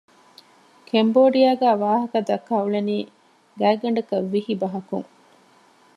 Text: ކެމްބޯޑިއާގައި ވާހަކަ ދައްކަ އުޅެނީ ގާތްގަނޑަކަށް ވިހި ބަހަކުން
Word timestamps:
ކެމްބޯޑިއާގައި 0.89 1.77
ވާހަކަ 1.83 2.17
ދައްކަ 2.27 2.53
އުޅެނީ 2.59 2.97
ގާތްގަނޑަކަށް 3.59 4.29
ވިހި 4.33 4.53
ބަހަކުން 4.61 5.09